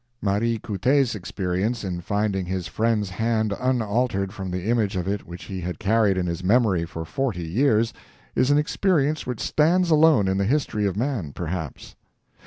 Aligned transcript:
Marie 0.19 0.57
Couttet's 0.57 1.13
experience, 1.13 1.83
in 1.83 2.01
finding 2.01 2.47
his 2.47 2.65
friend's 2.65 3.11
hand 3.11 3.53
unaltered 3.59 4.33
from 4.33 4.49
the 4.49 4.63
image 4.63 4.95
of 4.95 5.07
it 5.07 5.27
which 5.27 5.43
he 5.43 5.61
had 5.61 5.77
carried 5.77 6.17
in 6.17 6.25
his 6.25 6.43
memory 6.43 6.85
for 6.85 7.05
forty 7.05 7.45
years, 7.47 7.93
is 8.33 8.49
an 8.49 8.57
experience 8.57 9.27
which 9.27 9.39
stands 9.39 9.91
alone 9.91 10.27
in 10.27 10.39
the 10.39 10.45
history 10.45 10.87
of 10.87 10.97
man, 10.97 11.31
perhaps. 11.33 11.93